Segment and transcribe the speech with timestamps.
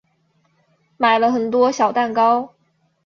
[0.97, 2.55] 买了很多小蛋糕